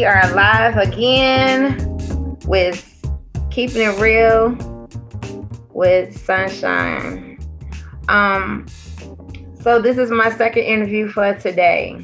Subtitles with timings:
[0.00, 1.76] We are live again
[2.46, 3.06] with
[3.50, 4.56] Keeping It Real
[5.74, 7.38] with Sunshine.
[8.08, 8.64] Um,
[9.60, 11.98] so this is my second interview for today.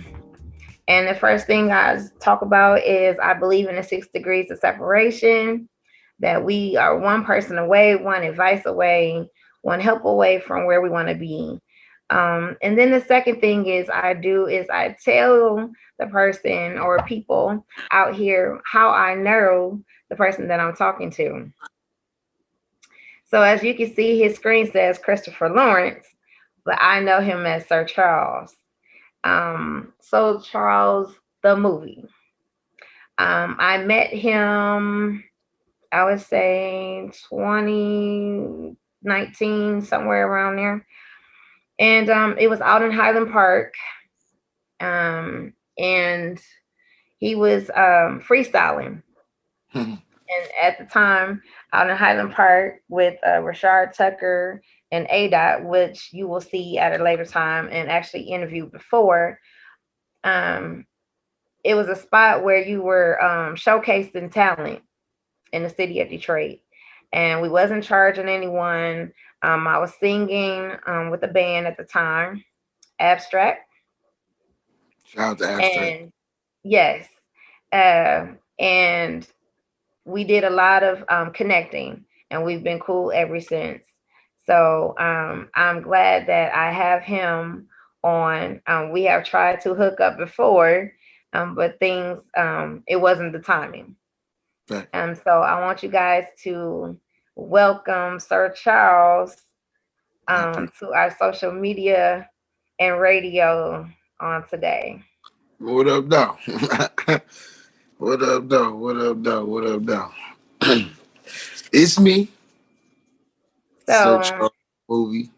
[0.88, 4.58] And the first thing I talk about is I believe in the six degrees of
[4.58, 5.66] separation,
[6.18, 9.26] that we are one person away, one advice away,
[9.62, 11.58] one help away from where we want to be.
[12.10, 17.02] Um, and then the second thing is I do is I tell the person or
[17.04, 21.50] people out here how I know the person that I'm talking to.
[23.24, 26.06] So as you can see, his screen says Christopher Lawrence,
[26.64, 28.54] but I know him as Sir Charles.
[29.24, 32.04] Um, so Charles, the movie.
[33.18, 35.24] Um, I met him,
[35.90, 40.86] I would say 2019, somewhere around there
[41.78, 43.74] and um, it was out in Highland Park,
[44.80, 46.40] um, and
[47.18, 49.02] he was um, freestyling.
[49.74, 50.00] and
[50.60, 56.10] at the time, out in Highland Park with uh, Rashard Tucker and A Dot, which
[56.12, 59.38] you will see at a later time and actually interviewed before.
[60.24, 60.86] Um,
[61.64, 64.82] it was a spot where you were um, showcasing talent
[65.52, 66.58] in the city of Detroit,
[67.12, 69.12] and we wasn't charging anyone.
[69.42, 72.44] Um, I was singing um, with a band at the time,
[72.98, 73.65] Abstract.
[75.16, 75.64] Shout out to.
[75.64, 76.12] And
[76.62, 77.08] yes,
[77.72, 78.26] uh,
[78.58, 79.26] and
[80.04, 83.84] we did a lot of um, connecting, and we've been cool ever since.
[84.46, 87.68] So um, I'm glad that I have him
[88.04, 88.60] on.
[88.66, 90.92] Um, we have tried to hook up before,
[91.32, 93.96] um, but things um, it wasn't the timing.
[94.70, 94.86] Right.
[94.92, 96.98] Um, so I want you guys to
[97.34, 99.36] welcome Sir Charles
[100.28, 102.28] um, to our social media
[102.78, 103.88] and radio
[104.20, 105.02] on today.
[105.58, 106.36] What up, though?
[107.96, 108.74] what up, though?
[108.74, 109.44] What up, though?
[109.46, 110.10] What up, though?
[111.72, 112.28] it's me.
[113.88, 114.50] So, Sir
[114.86, 115.30] movie.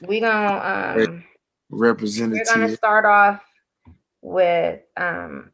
[0.00, 1.24] We gonna um,
[1.68, 2.46] representative.
[2.48, 3.44] We're gonna start off
[4.22, 5.50] with um,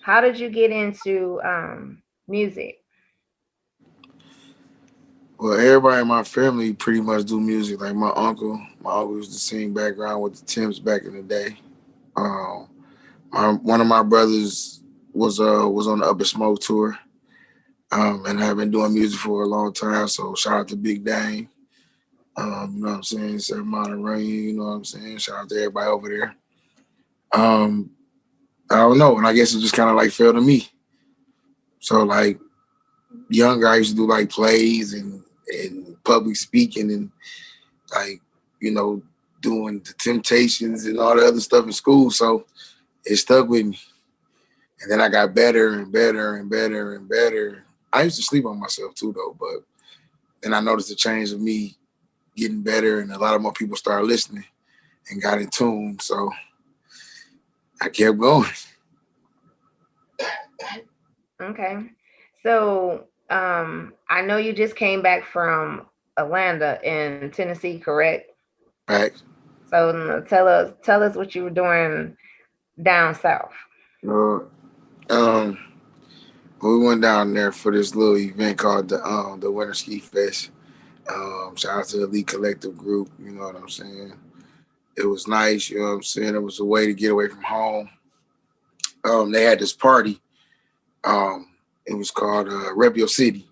[0.00, 2.78] how did you get into um music?
[5.36, 7.82] Well, everybody in my family pretty much do music.
[7.82, 11.22] Like my uncle, my uncle used to sing background with the Temps back in the
[11.22, 11.58] day.
[12.16, 12.68] Um,
[13.34, 14.80] my, one of my brothers
[15.12, 16.96] was uh was on the Up in Smoke tour,
[17.90, 20.06] um, and have been doing music for a long time.
[20.06, 21.48] So shout out to Big Dang.
[22.36, 23.38] Um, you know what I'm saying?
[23.40, 25.18] Sir Monterey, you know what I'm saying?
[25.18, 26.36] Shout out to everybody over there.
[27.32, 27.90] Um,
[28.70, 30.68] I don't know, and I guess it just kind of like fell to me.
[31.80, 32.38] So like
[33.30, 37.10] young, I used to do like plays and and public speaking and
[37.92, 38.20] like
[38.60, 39.02] you know
[39.40, 42.12] doing the temptations and all the other stuff in school.
[42.12, 42.46] So
[43.04, 43.78] it stuck with me.
[44.80, 47.64] And then I got better and better and better and better.
[47.92, 49.64] I used to sleep on myself too though, but
[50.42, 51.76] then I noticed the change of me
[52.36, 54.44] getting better and a lot of more people started listening
[55.10, 55.98] and got in tune.
[56.00, 56.30] So
[57.80, 58.50] I kept going.
[61.40, 61.90] Okay.
[62.42, 68.30] So um, I know you just came back from Atlanta in Tennessee, correct?
[68.88, 69.12] Right.
[69.70, 72.16] So tell us tell us what you were doing
[72.82, 73.52] down south.
[75.10, 75.58] Um,
[76.62, 80.50] we went down there for this little event called the um the Winter Ski Fest.
[81.12, 83.10] Um, shout out to the Elite Collective Group.
[83.18, 84.14] You know what I'm saying?
[84.96, 85.68] It was nice.
[85.68, 86.34] You know what I'm saying?
[86.34, 87.90] It was a way to get away from home.
[89.04, 90.20] Um, they had this party.
[91.04, 91.50] Um,
[91.84, 93.46] it was called uh, Rep Your City.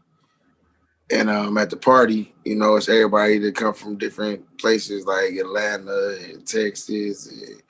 [1.11, 5.35] And um, at the party, you know, it's everybody that come from different places like
[5.35, 7.61] Atlanta and Texas, and,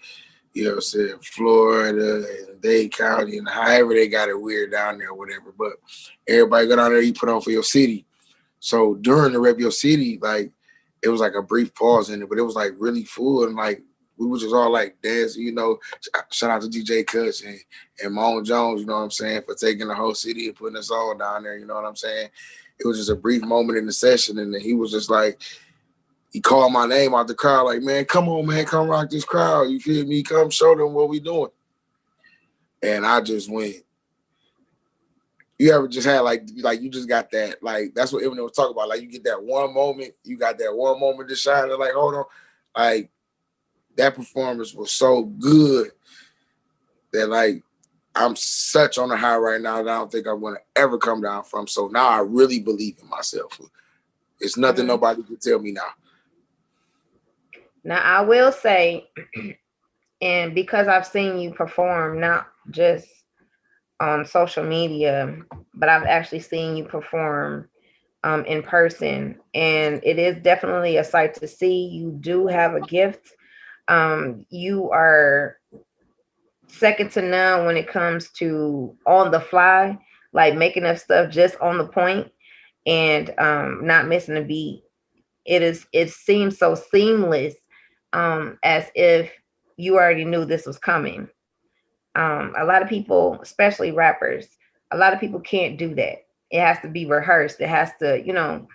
[0.55, 4.73] you know, what I'm saying Florida and Dade County, and however they got it weird
[4.73, 5.53] down there, whatever.
[5.57, 5.73] But
[6.29, 8.07] everybody go down there, you put on for your city.
[8.61, 10.53] So during the Rep Your City, like
[11.03, 13.57] it was like a brief pause in it, but it was like really full and
[13.57, 13.83] like
[14.19, 15.79] we was just all like dancing, you know.
[16.15, 17.59] Uh, shout out to DJ Cuts and,
[18.03, 20.77] and Moan Jones, you know what I'm saying, for taking the whole city and putting
[20.77, 22.29] us all down there, you know what I'm saying.
[22.79, 25.41] It was just a brief moment in the session, and he was just like,
[26.33, 29.25] he called my name out the crowd, like, man, come on, man, come rock this
[29.25, 29.65] crowd.
[29.65, 30.23] You feel me?
[30.23, 31.51] Come show them what we doing.
[32.83, 33.77] And I just went.
[35.59, 38.53] You ever just had like like you just got that like that's what Eminem was
[38.53, 38.89] talking about.
[38.89, 41.69] Like you get that one moment, you got that one moment to shine.
[41.79, 42.25] Like, hold on,
[42.77, 43.11] like
[43.97, 45.93] that performance was so good
[47.13, 47.63] that like
[48.17, 51.21] I'm such on a high right now that I don't think I'm gonna ever come
[51.21, 51.69] down from.
[51.69, 53.61] So now I really believe in myself.
[54.41, 54.89] It's nothing mm-hmm.
[54.89, 55.83] nobody can tell me now.
[57.85, 59.09] Now I will say,
[60.21, 63.09] and because I've seen you perform, not just
[64.01, 65.37] on social media,
[65.75, 67.69] but I've actually seen you perform
[68.25, 71.87] um, in person, and it is definitely a sight to see.
[71.87, 73.35] You do have a gift.
[73.89, 75.57] Um, you are
[76.69, 79.99] second to none when it comes to on the fly,
[80.33, 82.31] like making up stuff just on the point
[82.87, 84.83] and um, not missing a beat.
[85.45, 85.87] It is.
[85.93, 87.55] It seems so seamless,
[88.13, 89.33] um, as if
[89.77, 91.29] you already knew this was coming.
[92.15, 94.47] Um, a lot of people, especially rappers,
[94.91, 96.25] a lot of people can't do that.
[96.51, 97.61] It has to be rehearsed.
[97.61, 98.69] It has to, you know,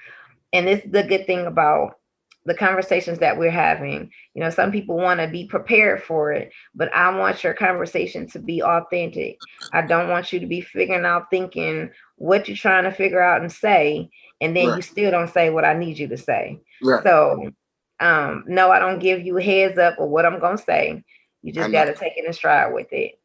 [0.53, 1.99] and this is the good thing about
[2.45, 4.09] the conversations that we're having.
[4.33, 8.25] You know, some people want to be prepared for it, but I want your conversation
[8.29, 9.37] to be authentic.
[9.73, 13.41] I don't want you to be figuring out thinking what you're trying to figure out
[13.41, 14.09] and say,
[14.41, 14.75] and then right.
[14.77, 16.59] you still don't say what I need you to say.
[16.81, 17.03] Right.
[17.03, 17.51] So
[17.99, 21.03] um, no, I don't give you heads up or what I'm gonna say.
[21.41, 23.19] You just got to take it in stride with it.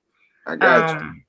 [0.46, 1.24] I got um,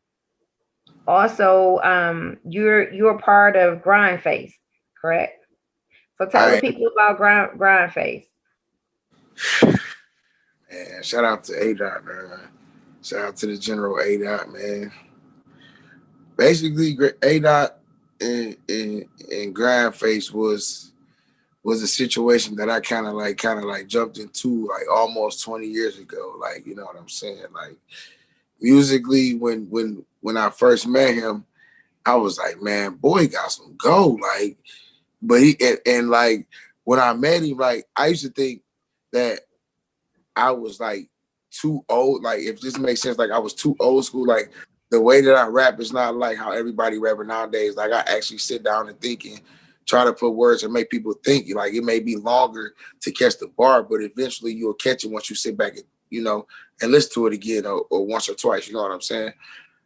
[0.87, 0.93] you.
[1.07, 4.53] Also, um, you're you're part of Grind Face,
[5.01, 5.45] correct?
[6.17, 8.25] So tell the people about Grind Grind Face.
[9.63, 12.49] Man, shout out to A Dot, man.
[13.03, 14.91] Shout out to the General A Dot, man.
[16.35, 17.79] Basically, A Dot
[18.19, 20.92] and, and, and Grind Face was
[21.63, 25.43] was a situation that I kind of like kind of like jumped into like almost
[25.43, 26.35] 20 years ago.
[26.39, 27.45] Like, you know what I'm saying?
[27.53, 27.77] Like
[28.59, 31.45] musically when when when I first met him,
[32.05, 34.19] I was like, man, boy got some go.
[34.21, 34.57] Like,
[35.21, 36.47] but he and, and like
[36.83, 38.61] when I met him, like I used to think
[39.13, 39.41] that
[40.35, 41.09] I was like
[41.49, 42.23] too old.
[42.23, 44.25] Like, if this makes sense, like I was too old school.
[44.25, 44.51] Like
[44.89, 47.77] the way that I rap is not like how everybody rapping nowadays.
[47.77, 49.39] Like I actually sit down and thinking
[49.85, 51.53] try to put words and make people think.
[51.53, 55.29] Like it may be longer to catch the bar, but eventually you'll catch it once
[55.29, 56.45] you sit back and you know
[56.81, 58.67] and listen to it again or, or once or twice.
[58.67, 59.33] You know what I'm saying?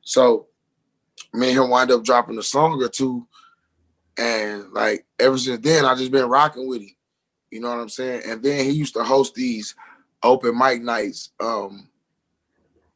[0.01, 0.47] So
[1.33, 3.27] me and him wind up dropping a song or two,
[4.17, 6.91] and like ever since then I just been rocking with him.
[7.51, 8.23] You know what I'm saying?
[8.27, 9.75] And then he used to host these
[10.23, 11.87] open mic nights um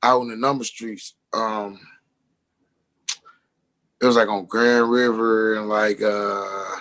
[0.03, 1.15] out in the number streets.
[1.33, 1.80] Um
[4.01, 6.75] it was like on Grand River and like uh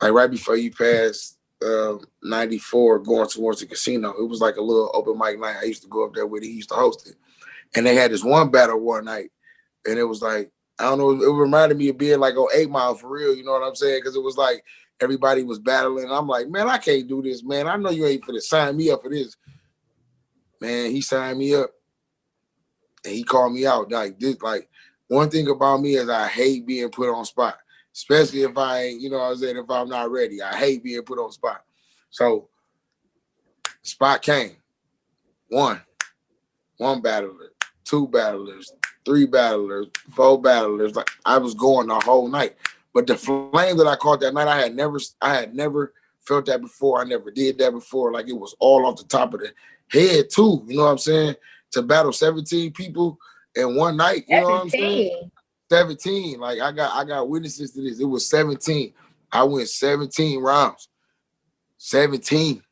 [0.00, 4.10] like right before you passed uh, 94 going towards the casino.
[4.10, 5.56] It was like a little open mic night.
[5.60, 7.16] I used to go up there with He used to host it.
[7.74, 9.30] And they had this one battle one night.
[9.86, 12.70] And it was like, I don't know, it reminded me of being like on eight
[12.70, 14.00] mile for real, you know what I'm saying?
[14.00, 14.64] Because it was like
[15.00, 16.10] everybody was battling.
[16.10, 17.66] I'm like, man, I can't do this, man.
[17.66, 19.36] I know you ain't finna sign me up for this.
[20.60, 21.70] Man, he signed me up
[23.04, 23.90] and he called me out.
[23.90, 24.68] Like this, like
[25.08, 27.58] one thing about me is I hate being put on spot
[27.98, 30.40] especially if I ain't, you know I'm saying, if I'm not ready.
[30.40, 31.64] I hate being put on spot.
[32.10, 32.48] So
[33.82, 34.56] spot came.
[35.48, 35.80] One,
[36.76, 37.52] one battler,
[37.84, 38.72] two battlers,
[39.04, 40.94] three battlers, four battlers.
[40.94, 42.54] Like I was going the whole night.
[42.94, 46.46] But the flame that I caught that night, I had never, I had never felt
[46.46, 47.00] that before.
[47.00, 48.12] I never did that before.
[48.12, 49.52] Like it was all off the top of the
[49.90, 50.64] head too.
[50.68, 51.34] You know what I'm saying?
[51.72, 53.18] To battle 17 people
[53.56, 54.24] in one night.
[54.28, 54.40] You 17.
[54.40, 55.30] know what I'm saying?
[55.70, 56.40] 17.
[56.40, 58.00] Like I got I got witnesses to this.
[58.00, 58.92] It was 17.
[59.32, 60.88] I went 17 rounds.
[61.78, 62.62] 17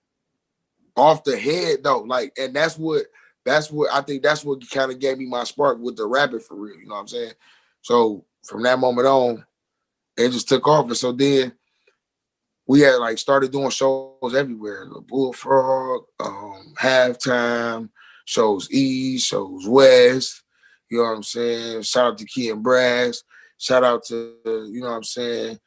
[0.96, 2.00] off the head though.
[2.00, 3.06] Like, and that's what
[3.44, 6.42] that's what I think that's what kind of gave me my spark with the rabbit
[6.42, 6.76] for real.
[6.76, 7.32] You know what I'm saying?
[7.82, 9.44] So from that moment on,
[10.16, 10.86] it just took off.
[10.86, 11.52] And so then
[12.66, 14.86] we had like started doing shows everywhere.
[14.92, 17.90] The Bullfrog, um, halftime,
[18.24, 20.42] shows East, shows West,
[20.90, 21.82] you know what I'm saying?
[21.82, 23.22] Shout out to Key and Brass.
[23.58, 25.58] Shout out to, you know what I'm saying,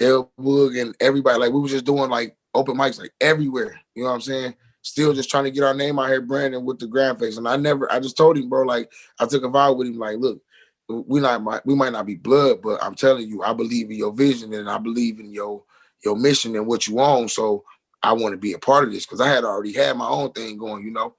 [0.00, 1.38] El Boog and everybody.
[1.38, 3.80] Like we were just doing like open mics like everywhere.
[3.94, 4.54] You know what I'm saying?
[4.82, 7.36] Still just trying to get our name out here, Brandon, with the Grind Face.
[7.36, 9.98] And I never, I just told him, bro, like I took a vow with him,
[9.98, 10.40] like, look,
[10.88, 14.12] we not we might not be blood, but I'm telling you, I believe in your
[14.12, 15.62] vision and I believe in your
[16.04, 17.28] your mission and what you own.
[17.28, 17.64] So
[18.02, 20.32] I want to be a part of this because I had already had my own
[20.32, 21.14] thing going, you know.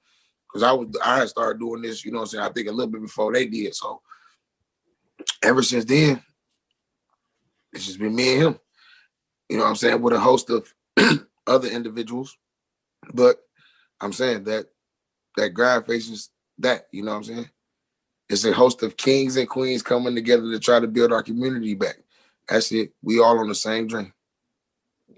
[0.52, 2.68] Because I was I had started doing this, you know what I'm saying, I think
[2.68, 3.74] a little bit before they did.
[3.74, 4.00] So
[5.42, 6.22] ever since then,
[7.72, 8.58] it's just been me and him.
[9.48, 10.00] You know what I'm saying?
[10.02, 10.72] With a host of
[11.46, 12.36] other individuals.
[13.12, 13.38] But
[14.00, 14.66] I'm saying that
[15.36, 17.50] that grind faces that, you know what I'm saying?
[18.28, 21.74] It's a host of kings and queens coming together to try to build our community
[21.74, 21.98] back.
[22.48, 22.92] That's it.
[23.02, 24.12] We all on the same dream.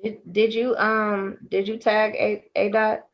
[0.03, 3.07] Did, did you um did you tag a a dot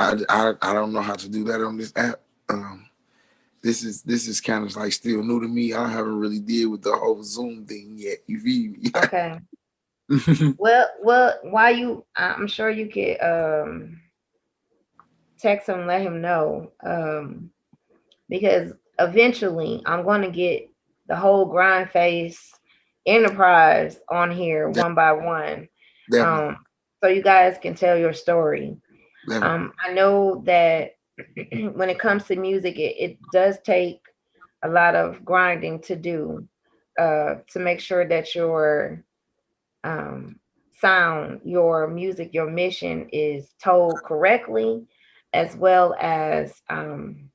[0.00, 2.20] I, I I don't know how to do that on this app.
[2.48, 2.86] Um,
[3.62, 5.74] this is this is kind of like still new to me.
[5.74, 8.18] I haven't really deal with the whole Zoom thing yet.
[8.26, 8.90] You feel me?
[8.96, 9.40] Okay.
[10.58, 12.04] well, well, why you?
[12.16, 13.20] I'm sure you could.
[13.20, 14.00] Um,
[15.40, 16.72] text him, let him know.
[16.82, 17.50] Um,
[18.28, 20.68] because eventually I'm going to get
[21.06, 22.52] the whole grind face
[23.06, 25.68] enterprise on here one by one.
[26.20, 26.58] Um,
[27.02, 28.76] so you guys can tell your story.
[29.42, 30.92] Um, I know that
[31.72, 34.00] when it comes to music, it, it does take
[34.62, 36.46] a lot of grinding to do
[36.98, 39.04] uh, to make sure that your
[39.84, 40.38] um,
[40.80, 44.86] sound, your music, your mission is told correctly,
[45.32, 47.30] as well as um,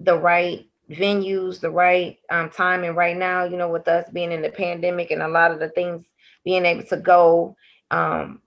[0.00, 2.84] the right venues, the right um, time.
[2.84, 5.60] And right now, you know, with us being in the pandemic and a lot of
[5.60, 6.04] the things
[6.44, 7.56] being able to go,
[7.90, 8.40] um,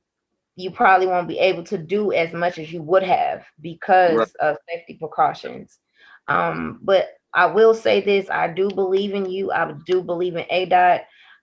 [0.56, 4.36] you probably won't be able to do as much as you would have because right.
[4.40, 5.80] of safety precautions.
[6.28, 9.52] Um, but I will say this: I do believe in you.
[9.52, 11.02] I do believe in A Dot.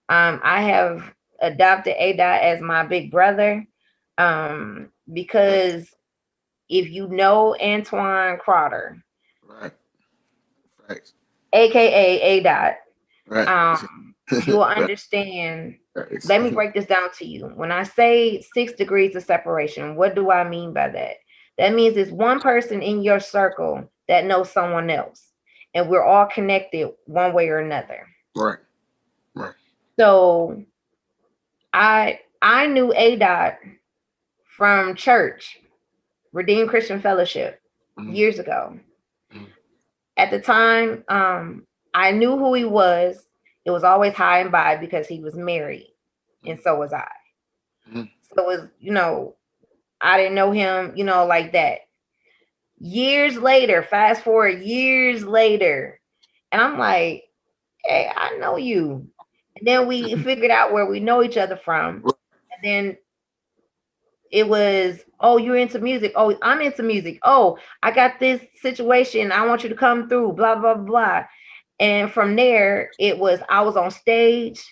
[0.09, 3.65] Um, I have adopted A Dot as my big brother
[4.17, 5.87] um, because
[6.69, 8.97] if you know Antoine Crowder,
[9.43, 9.73] right,
[10.87, 11.11] right.
[11.53, 12.73] aka A Dot,
[13.27, 13.47] right.
[13.47, 14.15] um,
[14.45, 15.75] you'll understand.
[15.95, 17.47] Let me break this down to you.
[17.55, 21.15] When I say six degrees of separation, what do I mean by that?
[21.57, 25.33] That means it's one person in your circle that knows someone else,
[25.73, 28.07] and we're all connected one way or another.
[28.35, 28.59] Right.
[29.35, 29.53] Right.
[29.99, 30.63] So
[31.73, 33.57] I I knew A Dot
[34.45, 35.59] from church,
[36.31, 37.61] Redeemed Christian Fellowship,
[37.99, 38.13] mm-hmm.
[38.13, 38.79] years ago.
[39.33, 39.45] Mm-hmm.
[40.17, 43.27] At the time, um, I knew who he was.
[43.65, 45.93] It was always high and by because he was married,
[46.45, 47.07] and so was I.
[47.89, 48.03] Mm-hmm.
[48.35, 49.35] So it was, you know,
[50.01, 51.79] I didn't know him, you know, like that.
[52.79, 55.99] Years later, fast forward years later,
[56.51, 57.23] and I'm like,
[57.83, 59.07] hey, I know you.
[59.57, 62.03] And then we figured out where we know each other from.
[62.05, 62.97] And then
[64.31, 66.13] it was, oh, you're into music.
[66.15, 67.19] Oh, I'm into music.
[67.23, 69.31] Oh, I got this situation.
[69.31, 71.23] I want you to come through, blah, blah, blah.
[71.81, 74.63] And from there, it was, I was on stage.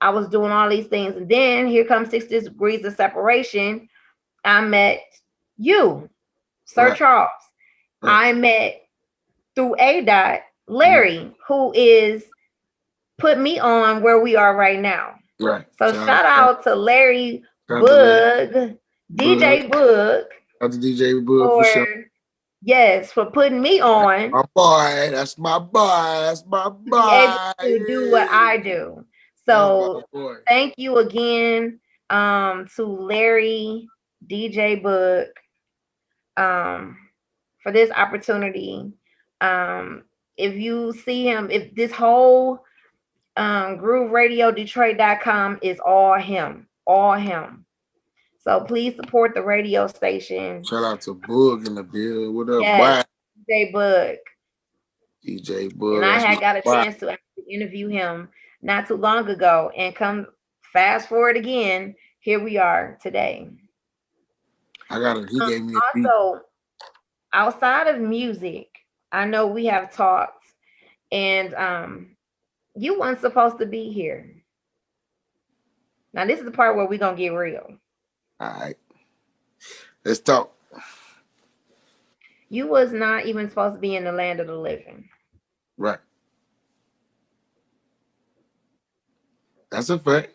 [0.00, 1.14] I was doing all these things.
[1.14, 3.88] And then here comes six degrees of separation.
[4.42, 5.00] I met
[5.58, 6.08] you,
[6.64, 6.96] Sir right.
[6.96, 7.30] Charles.
[8.02, 8.28] Right.
[8.28, 8.82] I met
[9.54, 11.30] through A Dot Larry, mm-hmm.
[11.46, 12.24] who is
[13.18, 15.14] put me on where we are right now.
[15.38, 15.66] Right.
[15.78, 18.78] So shout, shout out, to Larry Boog,
[19.14, 20.24] DJ Boog.
[20.62, 22.04] Shout to DJ Boog for, for sure.
[22.66, 24.32] Yes, for putting me on.
[24.32, 27.36] That's my boy, that's my boy, that's my boy.
[27.60, 29.06] To do what I do.
[29.46, 30.02] So
[30.48, 31.78] thank you again
[32.10, 33.86] um, to Larry,
[34.26, 35.28] DJ Boog,
[36.36, 36.98] um,
[37.62, 38.90] for this opportunity.
[39.40, 40.02] Um,
[40.36, 42.64] if you see him, if this whole
[43.36, 47.65] um, GrooveRadioDetroit.com is all him, all him.
[48.46, 50.62] So please support the radio station.
[50.62, 52.30] Shout out to Boog in the bill.
[52.30, 53.04] What up, yes,
[53.50, 54.16] DJ Boog.
[55.26, 55.96] DJ Boog.
[55.96, 57.18] And I had got a chance to
[57.50, 58.28] interview him
[58.62, 60.28] not too long ago, and come
[60.72, 61.96] fast forward again.
[62.20, 63.50] Here we are today.
[64.90, 65.28] I got it.
[65.28, 66.42] He um, gave me a also
[67.32, 68.68] outside of music.
[69.10, 70.44] I know we have talked,
[71.10, 72.16] and um,
[72.76, 74.36] you weren't supposed to be here.
[76.12, 77.76] Now, this is the part where we're gonna get real.
[78.40, 78.76] All right.
[80.04, 80.52] Let's talk.
[82.48, 85.08] You was not even supposed to be in the land of the living.
[85.76, 85.98] Right.
[89.70, 90.30] That's a fact.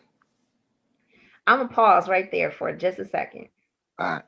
[1.46, 3.48] I'm gonna pause right there for just a second.
[3.98, 4.22] All right.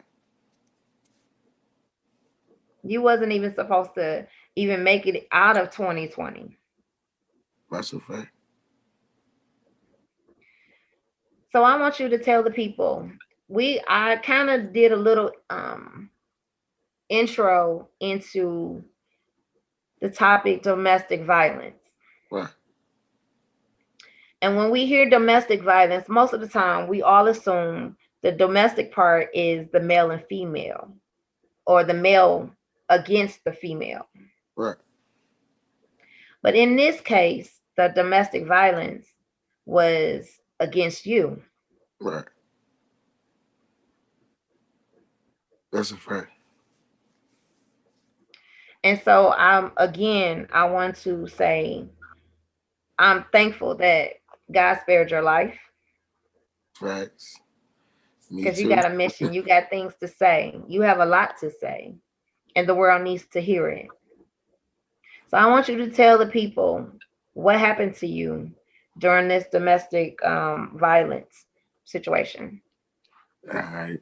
[2.82, 4.26] You wasn't even supposed to
[4.56, 6.58] even make it out of 2020.
[7.70, 8.28] That's a fact.
[11.52, 13.10] So I want you to tell the people.
[13.48, 16.10] We I kind of did a little um
[17.08, 18.84] intro into
[20.00, 21.76] the topic domestic violence.
[22.30, 22.48] Right.
[24.42, 28.92] And when we hear domestic violence, most of the time we all assume the domestic
[28.92, 30.94] part is the male and female
[31.66, 32.50] or the male
[32.88, 34.06] against the female.
[34.56, 34.76] Right.
[36.42, 39.06] But in this case, the domestic violence
[39.64, 40.28] was
[40.60, 41.42] against you.
[42.00, 42.26] Right.
[45.74, 46.30] That's a fact.
[48.84, 51.86] And so I'm again, I want to say
[52.98, 54.10] I'm thankful that
[54.52, 55.58] God spared your life.
[56.74, 57.40] Facts.
[58.30, 61.50] Because you got a mission, you got things to say, you have a lot to
[61.50, 61.96] say,
[62.54, 63.88] and the world needs to hear it.
[65.28, 66.88] So I want you to tell the people
[67.32, 68.52] what happened to you
[68.98, 71.46] during this domestic um, violence
[71.84, 72.60] situation?
[73.52, 74.00] All right.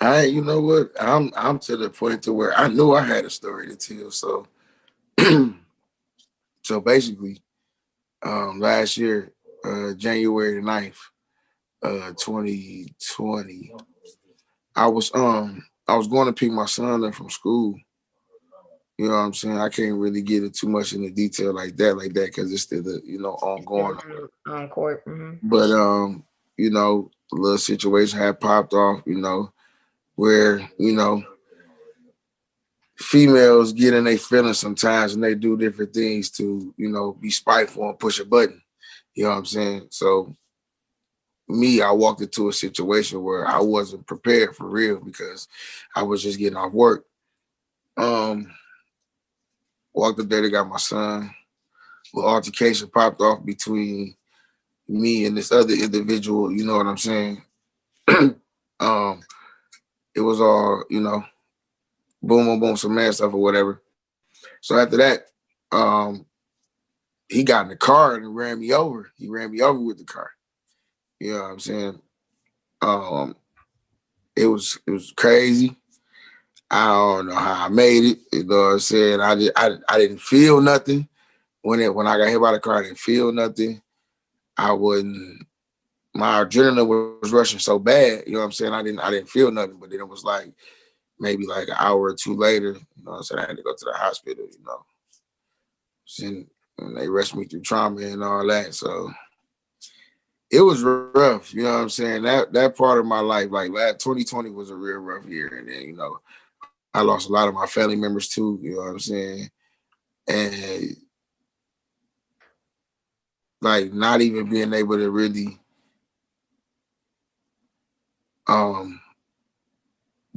[0.00, 0.92] I, you know what?
[0.98, 4.10] I'm I'm to the point to where I knew I had a story to tell.
[4.10, 4.46] So,
[6.62, 7.42] so basically,
[8.22, 9.32] um, last year,
[9.64, 10.96] uh, January 9th,
[11.82, 13.74] uh, 2020,
[14.74, 17.76] I was um I was going to pick my son up from school.
[18.96, 19.58] You know what I'm saying?
[19.58, 22.62] I can't really get it too much into detail like that, like that, because it's
[22.62, 23.98] still the you know ongoing
[24.46, 25.04] on court.
[25.06, 25.48] Mm-hmm.
[25.48, 26.24] But um,
[26.56, 29.02] you know, the little situation had popped off.
[29.06, 29.52] You know,
[30.20, 31.24] where you know
[32.98, 37.30] females get in their feelings sometimes and they do different things to you know be
[37.30, 38.60] spiteful and push a button.
[39.14, 39.86] You know what i'm saying?
[39.88, 40.36] So
[41.48, 45.48] me i walked into a situation where i wasn't prepared for real because
[45.96, 47.06] i was just getting off work.
[47.96, 48.52] Um
[49.94, 51.34] walked up there they got my son.
[52.12, 54.16] The altercation popped off between
[54.86, 57.42] me and this other individual you know what i'm saying?
[58.82, 59.20] Um
[60.14, 61.24] it was all, you know,
[62.22, 63.82] boom, boom, boom, some mad stuff or whatever.
[64.60, 65.26] So after that,
[65.72, 66.26] um,
[67.28, 69.10] he got in the car and ran me over.
[69.16, 70.30] He ran me over with the car.
[71.20, 72.00] You know what I'm saying?
[72.82, 73.36] Um,
[74.36, 75.76] it was it was crazy.
[76.70, 78.18] I don't know how I made it.
[78.32, 79.20] You know what I'm saying?
[79.20, 81.08] I did I, I didn't feel nothing.
[81.62, 83.82] When it when I got hit by the car, I didn't feel nothing.
[84.56, 85.46] I wouldn't
[86.14, 88.72] my adrenaline was rushing so bad, you know what I'm saying?
[88.72, 90.52] I didn't I didn't feel nothing, but then it was like
[91.18, 93.40] maybe like an hour or two later, you know what I'm saying?
[93.40, 94.84] I had to go to the hospital, you know.
[96.26, 96.46] And,
[96.78, 98.74] and they rushed me through trauma and all that.
[98.74, 99.12] So
[100.50, 102.22] it was rough, you know what I'm saying?
[102.24, 105.58] That that part of my life, like last 2020 was a real rough year.
[105.58, 106.18] And then, you know,
[106.92, 109.48] I lost a lot of my family members too, you know what I'm saying?
[110.26, 110.96] And
[113.60, 115.59] like not even being able to really
[118.50, 119.00] um,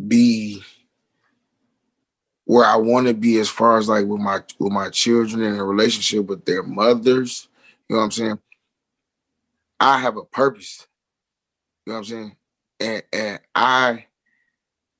[0.07, 0.63] be
[2.45, 5.59] where I want to be as far as like with my with my children and
[5.59, 7.47] a relationship with their mothers.
[7.89, 8.39] You know what I'm saying?
[9.79, 10.87] I have a purpose.
[11.85, 12.35] You know what I'm saying?
[12.79, 14.05] And and I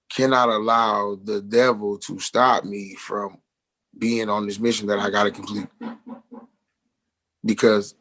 [0.10, 3.38] cannot allow the devil to stop me from
[3.98, 5.68] being on this mission that I got to complete.
[7.46, 7.94] Because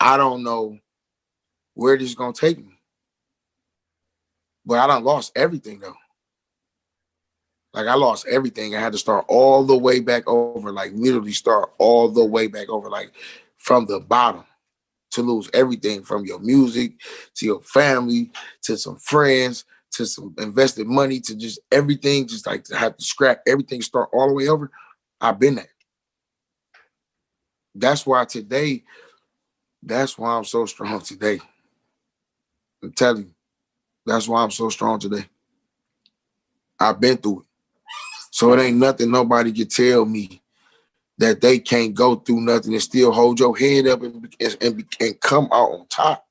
[0.00, 0.78] I don't know
[1.74, 2.77] where this is to take me.
[4.68, 5.94] But I done lost everything though.
[7.72, 8.76] Like I lost everything.
[8.76, 12.48] I had to start all the way back over, like literally start all the way
[12.48, 13.12] back over, like
[13.56, 14.44] from the bottom
[15.12, 16.92] to lose everything from your music
[17.36, 18.30] to your family
[18.62, 23.02] to some friends to some invested money to just everything, just like to have to
[23.02, 24.70] scrap everything, start all the way over.
[25.18, 25.70] I've been there.
[27.74, 28.84] That's why today,
[29.82, 31.40] that's why I'm so strong today.
[32.82, 33.37] I'm telling you.
[34.08, 35.26] That's why I'm so strong today.
[36.80, 37.46] I've been through it.
[38.30, 40.42] So it ain't nothing nobody can tell me
[41.18, 45.20] that they can't go through nothing and still hold your head up and, and, and
[45.20, 46.24] come out on top.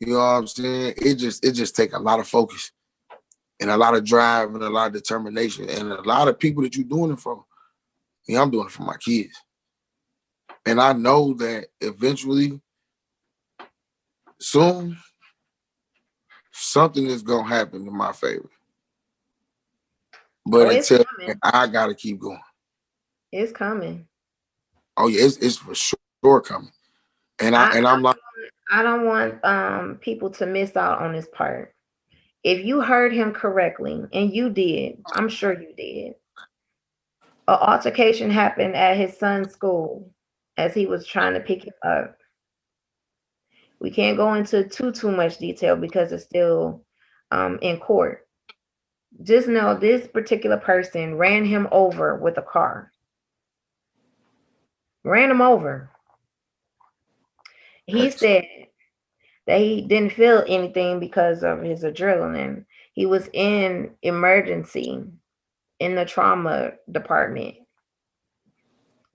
[0.00, 0.94] You know what I'm saying?
[0.96, 2.72] It just it just take a lot of focus
[3.60, 6.62] and a lot of drive and a lot of determination and a lot of people
[6.62, 7.44] that you're doing it for.
[8.28, 9.38] Yeah, I'm doing it for my kids.
[10.66, 12.60] And I know that eventually,
[14.40, 14.98] soon,
[16.56, 18.50] something is gonna happen in my favor.
[20.44, 21.04] But oh, until
[21.42, 22.40] I gotta keep going.
[23.32, 24.06] It's coming.
[24.96, 26.72] Oh yeah, it's, it's for sure coming.
[27.38, 28.16] And I, I and I'm like
[28.70, 31.74] I don't want um people to miss out on this part.
[32.42, 36.14] If you heard him correctly, and you did, I'm sure you did.
[37.48, 40.12] An altercation happened at his son's school
[40.56, 42.16] as he was trying to pick him up.
[43.80, 46.84] We can't go into too too much detail because it's still
[47.30, 48.26] um, in court.
[49.22, 52.92] Just know this particular person ran him over with a car.
[55.04, 55.90] Ran him over.
[57.86, 58.44] He said
[59.46, 62.64] that he didn't feel anything because of his adrenaline.
[62.94, 65.04] He was in emergency
[65.78, 67.56] in the trauma department.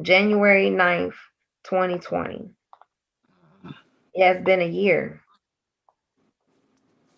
[0.02, 1.16] January 9th,
[1.64, 2.50] 2020.
[4.14, 5.22] It has been a year.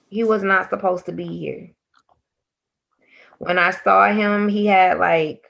[0.09, 1.71] He was not supposed to be here.
[3.39, 5.43] When I saw him, he had like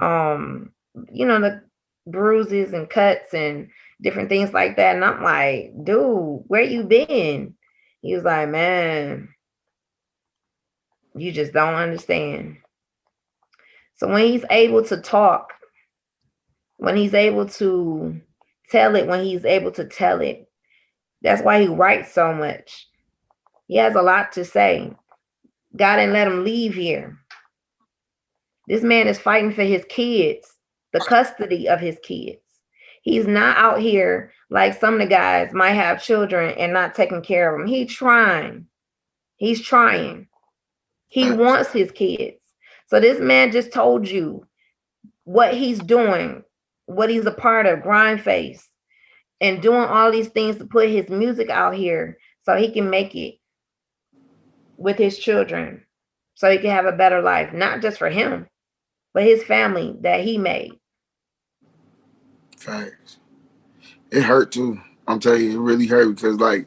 [0.00, 0.72] um,
[1.12, 1.62] you know, the
[2.06, 3.68] bruises and cuts and
[4.00, 4.94] different things like that.
[4.94, 7.54] And I'm like, dude, where you been?
[8.00, 9.28] He was like, man,
[11.14, 12.58] you just don't understand.
[13.96, 15.52] So when he's able to talk,
[16.76, 18.20] when he's able to
[18.70, 20.47] tell it, when he's able to tell it,
[21.22, 22.86] that's why he writes so much.
[23.66, 24.92] He has a lot to say.
[25.76, 27.18] God didn't let him leave here.
[28.66, 30.52] This man is fighting for his kids,
[30.92, 32.40] the custody of his kids.
[33.02, 37.22] He's not out here like some of the guys might have children and not taking
[37.22, 37.66] care of them.
[37.68, 38.66] He's trying.
[39.36, 40.28] He's trying.
[41.08, 42.36] He wants his kids.
[42.86, 44.46] So this man just told you
[45.24, 46.42] what he's doing,
[46.86, 48.68] what he's a part of, grind face,
[49.40, 53.14] and doing all these things to put his music out here so he can make
[53.14, 53.36] it
[54.76, 55.84] with his children,
[56.34, 58.46] so he can have a better life, not just for him,
[59.14, 60.72] but his family that he made.
[62.56, 63.18] Facts.
[64.10, 64.80] It hurt too.
[65.06, 66.66] I'm telling you, it really hurt because like,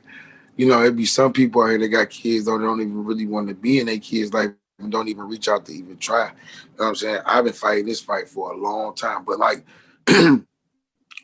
[0.57, 3.25] you know, it'd be some people out here that got kids they don't even really
[3.25, 6.25] want to be in their kids' life and don't even reach out to even try.
[6.25, 6.33] You know
[6.77, 7.21] what I'm saying?
[7.25, 9.23] I've been fighting this fight for a long time.
[9.25, 9.65] But like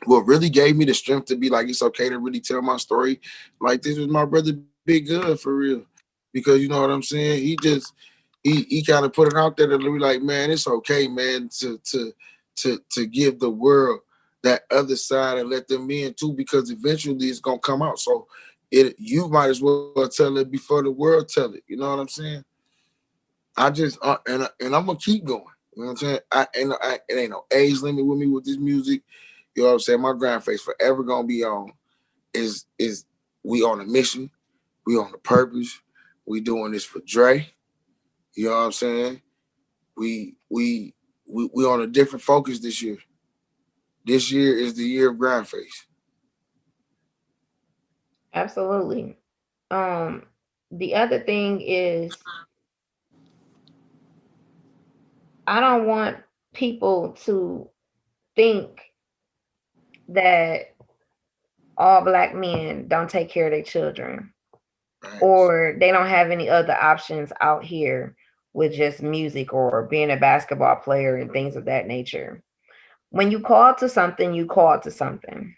[0.04, 2.76] what really gave me the strength to be like it's okay to really tell my
[2.76, 3.20] story,
[3.60, 4.52] like this was my brother
[4.84, 5.84] Big Good for real.
[6.32, 7.42] Because you know what I'm saying?
[7.42, 7.92] He just
[8.42, 11.48] he he kind of put it out there to be like, man, it's okay, man,
[11.58, 12.12] to to
[12.56, 14.00] to to give the world
[14.42, 17.98] that other side and let them in too, because eventually it's gonna come out.
[17.98, 18.26] So
[18.70, 21.64] it you might as well tell it before the world tell it.
[21.66, 22.44] You know what I'm saying?
[23.56, 25.44] I just uh, and and I'm gonna keep going.
[25.74, 26.20] You know what I'm saying?
[26.30, 29.02] I and I, it ain't no age limit with me with this music.
[29.58, 30.00] You know what I'm saying?
[30.00, 31.72] My grind face forever gonna be on.
[32.32, 33.06] Is is
[33.42, 34.30] we on a mission?
[34.86, 35.80] We on a purpose.
[36.24, 37.50] We doing this for Dre.
[38.36, 39.20] You know what I'm saying?
[39.96, 40.94] We we
[41.28, 42.98] we we on a different focus this year.
[44.06, 45.86] This year is the year of grind face.
[48.32, 49.16] Absolutely.
[49.72, 50.22] Um,
[50.70, 52.16] the other thing is
[55.48, 56.18] I don't want
[56.54, 57.68] people to
[58.36, 58.87] think
[60.08, 60.74] that
[61.76, 64.32] all black men don't take care of their children
[65.20, 68.16] or they don't have any other options out here
[68.52, 72.42] with just music or being a basketball player and things of that nature.
[73.10, 75.54] When you call to something, you call to something.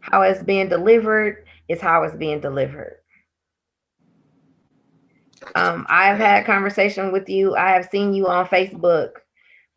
[0.00, 2.96] How it's being delivered is how it's being delivered.
[5.54, 7.54] Um, I've had conversation with you.
[7.56, 9.10] I have seen you on Facebook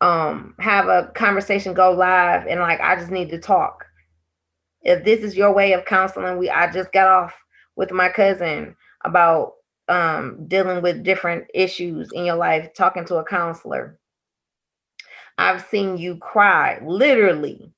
[0.00, 3.86] um have a conversation go live and like I just need to talk.
[4.82, 7.34] If this is your way of counseling, we I just got off
[7.76, 9.54] with my cousin about
[9.88, 13.98] um dealing with different issues in your life, talking to a counselor.
[15.38, 17.72] I've seen you cry literally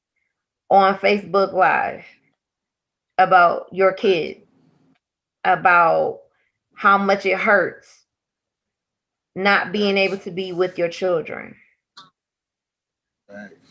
[0.71, 2.05] on Facebook Live
[3.19, 4.43] about your kid,
[5.45, 6.21] about
[6.75, 8.01] how much it hurts
[9.35, 11.57] not being able to be with your children.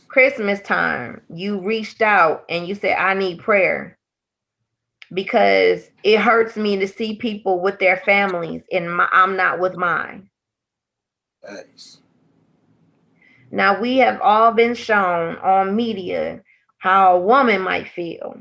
[0.08, 3.98] Christmas time, you reached out and you said, I need prayer
[5.14, 9.76] because it hurts me to see people with their families and my, I'm not with
[9.76, 10.30] mine.
[11.46, 12.00] Thanks.
[13.52, 16.42] Now, we have all been shown on media
[16.78, 18.36] how a woman might feel.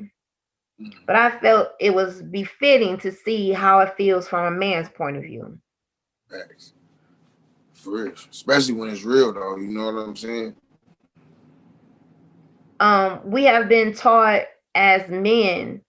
[0.80, 1.04] Mm-hmm.
[1.06, 5.16] But I felt it was befitting to see how it feels from a man's point
[5.16, 5.58] of view.
[6.30, 6.72] Thanks.
[7.74, 8.14] For real.
[8.30, 10.54] Especially when it's real though, you know what I'm saying?
[12.80, 14.42] Um, we have been taught
[14.74, 15.82] as men,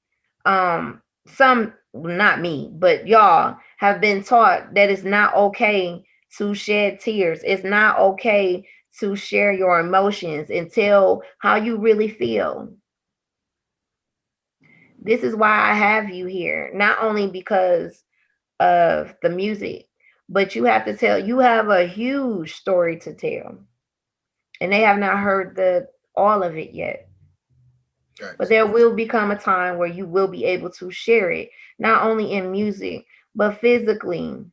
[0.46, 6.04] um, some not me, but y'all have been taught that it's not okay
[6.38, 7.40] to shed tears.
[7.44, 8.68] It's not okay
[9.00, 12.70] to share your emotions and tell how you really feel.
[15.02, 18.04] This is why I have you here, not only because
[18.60, 19.88] of the music,
[20.30, 23.58] but you have to tell, you have a huge story to tell.
[24.60, 27.08] And they have not heard the all of it yet.
[28.22, 28.36] Right.
[28.38, 32.04] But there will become a time where you will be able to share it, not
[32.04, 34.46] only in music, but physically.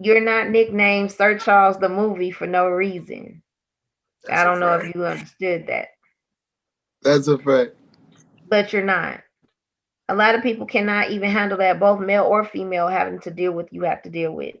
[0.00, 3.42] You're not nicknamed Sir Charles the movie for no reason.
[4.24, 5.88] That's I don't know if you understood that.
[7.02, 7.76] That's a fact.
[8.48, 9.20] But you're not.
[10.08, 13.52] A lot of people cannot even handle that, both male or female, having to deal
[13.52, 14.56] with you have to deal with.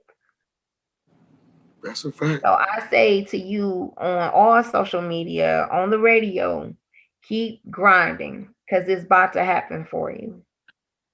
[1.84, 2.42] That's a fact.
[2.42, 6.74] So I say to you on all social media, on the radio,
[7.22, 10.42] keep grinding because it's about to happen for you.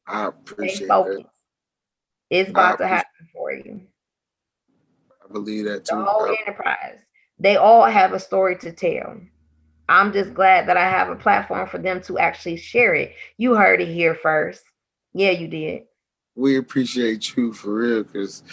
[0.06, 1.26] I appreciate it.
[2.30, 3.80] It's about to happen for you.
[5.24, 5.96] I believe that too.
[5.96, 7.00] The whole enterprise.
[7.40, 9.20] They all have a story to tell.
[9.88, 13.14] I'm just glad that I have a platform for them to actually share it.
[13.38, 14.62] You heard it here first.
[15.14, 15.82] Yeah, you did.
[16.36, 18.44] We appreciate you for real because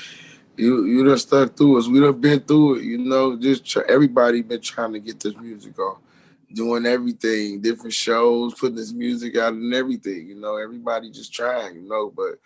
[0.58, 1.88] you you done stuck through us.
[1.88, 2.84] We done been through it.
[2.84, 6.00] You know, just try, everybody been trying to get this music off.
[6.54, 10.28] doing everything, different shows, putting this music out and everything.
[10.28, 12.40] You know, everybody just trying, you know, but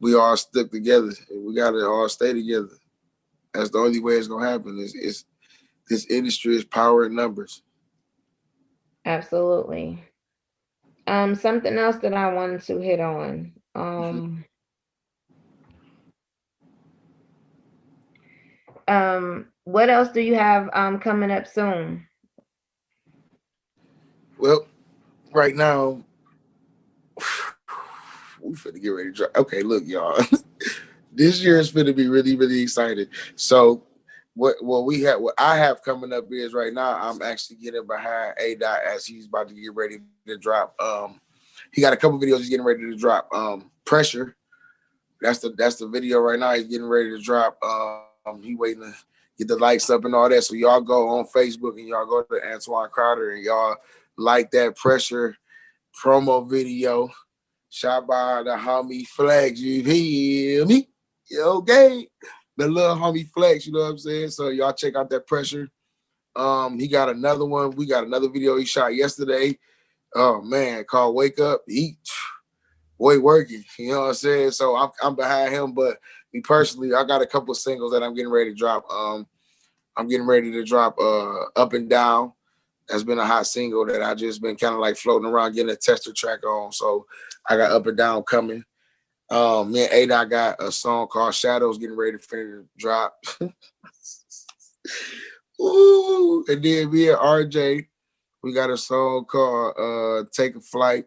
[0.00, 1.12] we all stuck together.
[1.34, 2.70] We gotta all stay together.
[3.54, 4.78] That's the only way it's gonna happen.
[4.78, 5.24] Is is
[5.88, 7.62] this industry is power in numbers.
[9.04, 10.02] Absolutely.
[11.06, 13.52] Um, something else that I wanted to hit on.
[13.76, 14.44] Um,
[18.88, 22.06] um, what else do you have um coming up soon?
[24.38, 24.66] Well,
[25.32, 26.02] right now,
[28.40, 29.36] we finna get ready to drop.
[29.36, 30.18] Okay, look, y'all.
[31.12, 33.06] this year is gonna be really, really exciting.
[33.34, 33.82] So
[34.34, 37.86] what what we have what I have coming up is right now, I'm actually getting
[37.86, 40.74] behind A dot as he's about to get ready to drop.
[40.80, 41.20] Um
[41.72, 43.28] he got a couple videos he's getting ready to drop.
[43.34, 44.36] Um pressure.
[45.22, 46.52] That's the that's the video right now.
[46.52, 47.58] He's getting ready to drop.
[47.64, 48.05] Um
[48.42, 48.94] he waiting to
[49.38, 50.44] get the likes up and all that.
[50.44, 53.76] So y'all go on Facebook and y'all go to Antoine Crowder and y'all
[54.16, 55.36] like that pressure
[56.02, 57.08] promo video
[57.70, 59.60] shot by the homie Flex.
[59.60, 60.88] You hear me?
[61.38, 62.06] Okay
[62.56, 64.30] the little homie Flex, you know what I'm saying?
[64.30, 65.68] So y'all check out that pressure.
[66.34, 67.70] Um, he got another one.
[67.72, 69.58] We got another video he shot yesterday.
[70.14, 71.62] Oh man, called Wake Up.
[71.66, 71.98] He
[72.98, 74.50] boy working, you know what I'm saying?
[74.52, 75.98] So I'm I'm behind him, but
[76.36, 78.84] me personally, I got a couple singles that I'm getting ready to drop.
[78.90, 79.26] Um,
[79.96, 82.32] I'm getting ready to drop uh up and down.
[82.88, 85.72] That's been a hot single that I just been kind of like floating around getting
[85.72, 86.70] a tester track on.
[86.72, 87.06] So
[87.48, 88.62] I got up and down coming.
[89.28, 93.16] Um, me and A Dot got a song called Shadows getting ready to finish drop.
[95.60, 97.86] Ooh, and then me and RJ,
[98.42, 101.06] we got a song called uh Take a Flight,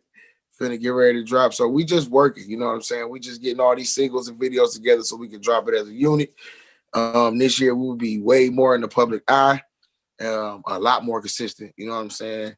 [0.60, 1.54] finna get ready to drop.
[1.54, 3.10] So we just working, you know what I'm saying?
[3.10, 5.88] We just getting all these singles and videos together so we can drop it as
[5.88, 6.34] a unit.
[6.94, 9.62] Um, this year we'll be way more in the public eye,
[10.22, 12.56] um, a lot more consistent, you know what I'm saying?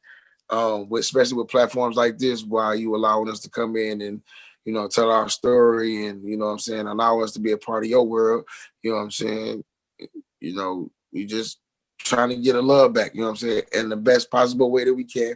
[0.49, 4.21] Um, with, especially with platforms like this, while you allowing us to come in and
[4.65, 7.51] you know, tell our story and, you know what I'm saying, allow us to be
[7.51, 8.45] a part of your world.
[8.83, 9.63] You know what I'm saying?
[10.39, 11.59] You know, we just
[11.99, 14.71] trying to get a love back, you know what I'm saying, in the best possible
[14.71, 15.35] way that we can.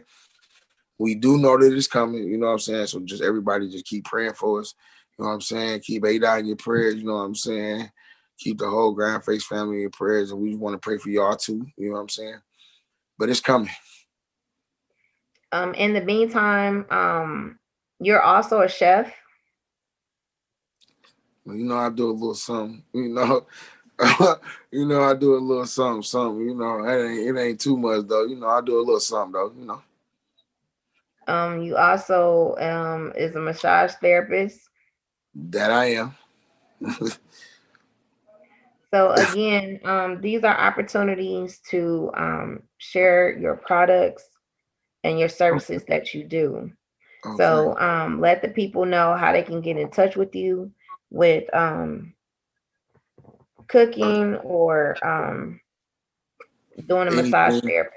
[0.98, 2.86] We do know that it's coming, you know what I'm saying?
[2.86, 4.74] So just everybody just keep praying for us.
[5.18, 5.80] You know what I'm saying?
[5.80, 7.90] Keep A in your prayers, you know what I'm saying?
[8.38, 11.36] Keep the whole Grind Face family in prayers, and we want to pray for y'all
[11.36, 12.40] too, you know what I'm saying?
[13.18, 13.70] But it's coming.
[15.52, 17.58] Um, in the meantime, um,
[17.98, 19.12] you're also a chef.
[21.44, 22.82] Well, you know, I do a little something.
[22.92, 23.46] You know,
[24.70, 26.46] you know, I do a little something, something.
[26.46, 28.26] You know, it ain't it ain't too much though.
[28.26, 29.52] You know, I do a little something though.
[29.58, 29.82] You know.
[31.26, 34.60] Um, you also um is a massage therapist.
[35.34, 36.14] That I am.
[38.92, 44.24] so again, um, these are opportunities to um share your products
[45.04, 46.70] and your services that you do.
[47.24, 47.36] Okay.
[47.36, 50.72] So um, let the people know how they can get in touch with you
[51.10, 52.14] with um,
[53.68, 55.60] cooking or um,
[56.88, 57.24] doing a Anything.
[57.32, 57.96] massage therapy.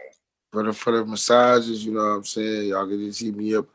[0.51, 2.69] For the for the massages, you know what I'm saying?
[2.69, 3.67] Y'all can just hit me up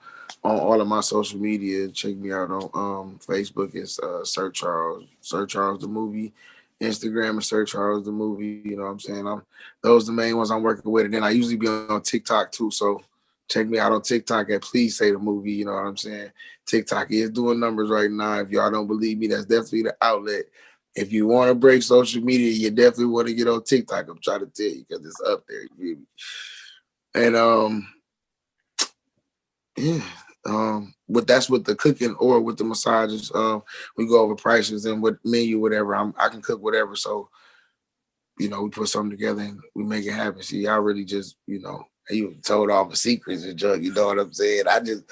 [0.42, 1.88] on all of my social media.
[1.88, 3.74] Check me out on um, Facebook.
[3.74, 6.32] It's uh, Sir Charles, Sir Charles the movie.
[6.80, 8.60] Instagram is Sir Charles the movie.
[8.64, 9.26] You know what I'm saying?
[9.26, 9.42] I'm
[9.82, 11.04] those the main ones I'm working with.
[11.04, 12.70] And then I usually be on TikTok too.
[12.70, 13.02] So
[13.48, 15.52] Check me out on TikTok at Please Say the Movie.
[15.52, 16.30] You know what I'm saying?
[16.66, 18.40] TikTok is doing numbers right now.
[18.40, 20.44] If y'all don't believe me, that's definitely the outlet.
[20.94, 24.08] If you want to break social media, you definitely want to get on TikTok.
[24.08, 25.66] I'm trying to tell you because it's up there.
[27.14, 27.88] And um,
[29.77, 30.03] yeah,
[30.46, 33.31] um, but that's with the cooking or with the massages.
[33.35, 33.62] Um,
[33.96, 35.94] we go over prices and what menu, whatever.
[35.94, 36.96] I'm, I can cook whatever.
[36.96, 37.29] So,
[38.38, 40.42] you know, we put something together and we make it happen.
[40.42, 44.07] See, I really just, you know, you told all my secrets and junk, you know
[44.07, 44.64] what I'm saying?
[44.68, 45.05] I just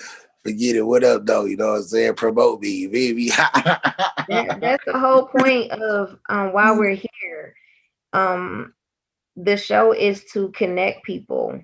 [0.43, 0.83] forget it.
[0.83, 1.45] What up though?
[1.45, 2.15] You know what I'm saying?
[2.15, 3.29] Promote me, baby.
[3.29, 7.55] that, that's the whole point of um why we're here.
[8.13, 8.75] Um
[9.37, 11.63] the show is to connect people.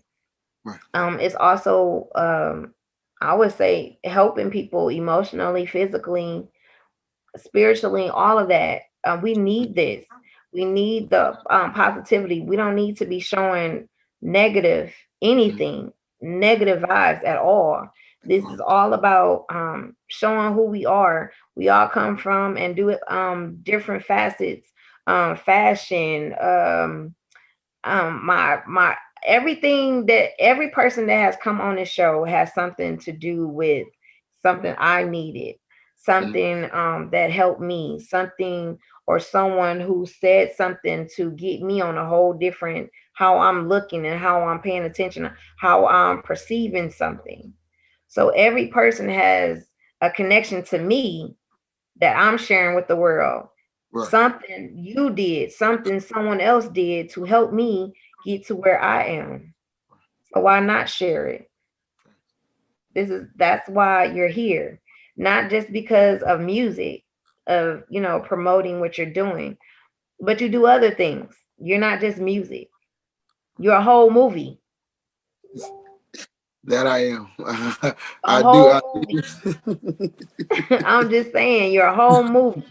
[0.68, 0.78] Right.
[0.94, 2.74] Um it's also um
[3.20, 6.46] I would say helping people emotionally, physically,
[7.37, 8.83] spiritually, all of that.
[9.04, 10.04] Uh, we need this.
[10.52, 12.40] We need the um, positivity.
[12.42, 13.88] We don't need to be showing
[14.22, 17.88] negative anything, negative vibes at all.
[18.24, 21.33] This is all about um, showing who we are.
[21.54, 24.70] We all come from and do it um, different facets,
[25.07, 27.14] um, fashion, um,
[27.85, 32.98] um, my my everything that every person that has come on this show has something
[32.98, 33.87] to do with
[34.42, 35.57] something I needed,
[35.96, 41.96] something um, that helped me, something or someone who said something to get me on
[41.96, 45.28] a whole different how I'm looking and how I'm paying attention,
[45.59, 47.52] how I'm perceiving something.
[48.07, 49.66] So every person has
[50.00, 51.35] a connection to me
[52.00, 53.48] that I'm sharing with the world.
[53.92, 54.09] Right.
[54.09, 57.92] Something you did, something someone else did to help me
[58.24, 59.54] get to where I am.
[60.33, 61.50] So why not share it?
[62.94, 64.81] This is that's why you're here.
[65.16, 67.04] Not just because of music,
[67.46, 69.57] of you know, promoting what you're doing,
[70.20, 71.35] but you do other things.
[71.59, 72.68] You're not just music.
[73.59, 74.61] You're a whole movie.
[76.64, 77.28] That I am.
[78.24, 79.72] I do.
[80.68, 82.64] I I'm just saying, you're a whole movie.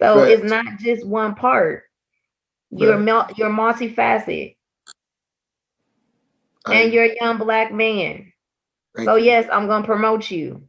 [0.00, 0.32] So right.
[0.32, 1.84] it's not just one part.
[2.70, 3.36] You're right.
[3.36, 4.54] you're multifaceted,
[6.66, 8.32] I, and you're a young black man.
[9.04, 9.26] So you.
[9.26, 10.62] yes, I'm gonna promote you.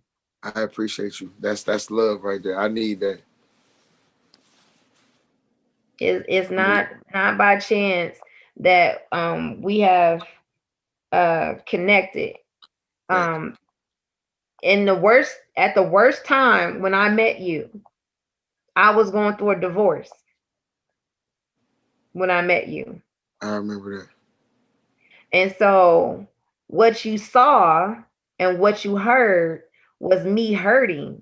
[0.43, 1.31] I appreciate you.
[1.39, 2.59] That's that's love right there.
[2.59, 3.21] I need that.
[5.99, 8.17] It's, it's not not by chance
[8.57, 10.23] that um we have
[11.11, 12.35] uh connected
[13.09, 13.55] um
[14.61, 17.69] in the worst at the worst time when I met you,
[18.75, 20.11] I was going through a divorce
[22.13, 23.01] when I met you.
[23.41, 24.07] I remember that.
[25.31, 26.27] And so
[26.67, 27.95] what you saw
[28.39, 29.63] and what you heard
[29.99, 31.21] was me hurting.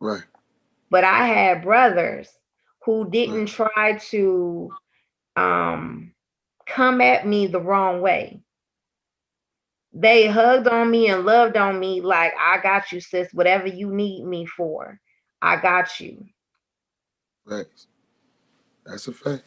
[0.00, 0.24] Right.
[0.90, 2.28] But I had brothers
[2.84, 3.70] who didn't right.
[3.74, 4.70] try to
[5.36, 6.12] um
[6.66, 8.42] come at me the wrong way
[9.92, 13.32] they hugged on me and loved on me like I got you, sis.
[13.32, 15.00] Whatever you need me for,
[15.42, 16.24] I got you.
[17.48, 17.86] Thanks.
[18.84, 19.42] That's a fact.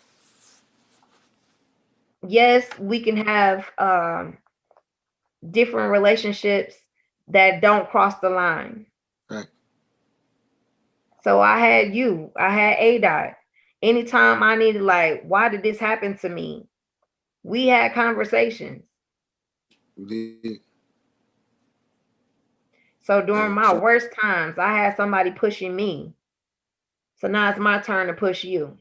[2.27, 4.37] Yes, we can have um,
[5.49, 6.75] different relationships
[7.27, 8.85] that don't cross the line.
[9.29, 9.47] Right.
[11.23, 12.31] So I had you.
[12.37, 13.33] I had A dot.
[13.81, 16.67] Anytime I needed, like, why did this happen to me?
[17.43, 18.83] We had conversations.
[23.01, 26.13] So during my worst times, I had somebody pushing me.
[27.17, 28.77] So now it's my turn to push you.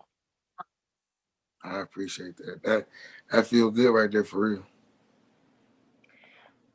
[1.63, 2.63] I appreciate that.
[2.65, 2.87] That
[3.33, 4.67] I feel good right there for real.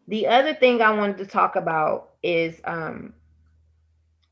[0.07, 3.13] The other thing I wanted to talk about is um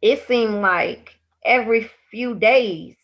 [0.02, 2.96] it seemed like every few days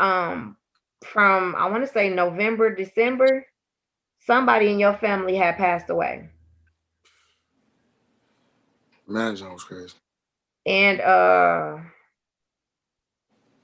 [0.00, 0.56] um
[1.04, 3.46] from I want to say November, December,
[4.20, 6.28] somebody in your family had passed away.
[9.06, 9.94] Man, that was crazy.
[10.66, 11.78] And uh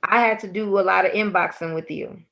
[0.03, 2.23] I had to do a lot of inboxing with you.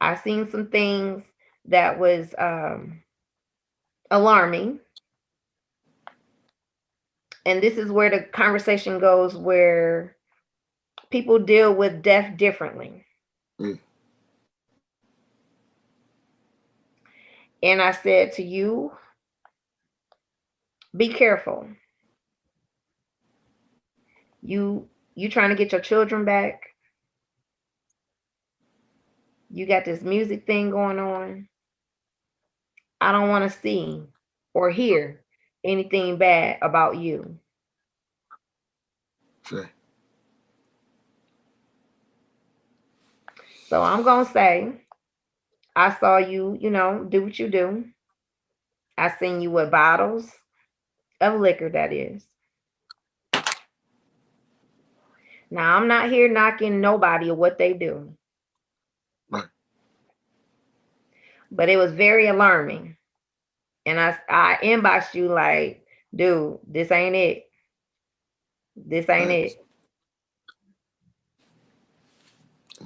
[0.00, 1.24] I seen some things
[1.66, 3.02] that was um
[4.10, 4.80] alarming.
[7.44, 10.16] And this is where the conversation goes where
[11.10, 13.04] people deal with death differently.
[13.60, 13.78] Mm.
[17.62, 18.92] And I said to you,
[20.96, 21.68] be careful.
[24.42, 26.75] You you trying to get your children back.
[29.56, 31.48] You got this music thing going on.
[33.00, 34.02] I don't want to see
[34.52, 35.22] or hear
[35.64, 37.38] anything bad about you.
[39.50, 39.66] Okay.
[43.68, 44.72] So I'm going to say,
[45.74, 47.86] I saw you, you know, do what you do.
[48.98, 50.30] I seen you with bottles
[51.22, 52.26] of liquor, that is.
[55.50, 58.12] Now, I'm not here knocking nobody or what they do.
[59.30, 59.44] Right.
[61.56, 62.96] But it was very alarming.
[63.86, 67.46] And I, I inboxed you like, dude, this ain't it.
[68.76, 69.54] This ain't it.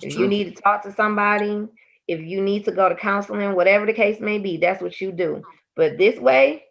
[0.03, 1.69] if you need to talk to somebody,
[2.09, 5.13] if you need to go to counseling, whatever the case may be, that's what you
[5.13, 5.45] do.
[5.77, 6.65] But this way,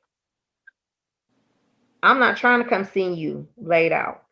[2.04, 4.24] I'm not trying to come see you laid out.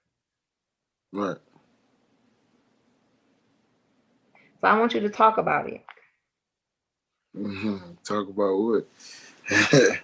[1.14, 1.38] Right.
[4.62, 5.84] So I want you to talk about it.
[8.06, 8.88] Talk about what?